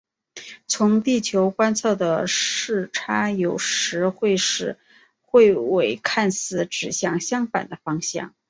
[0.65, 4.79] 从地球观测的视差有时会使
[5.23, 8.33] 彗尾看似指向相反的方向。